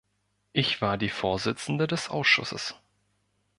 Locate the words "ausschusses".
2.09-2.73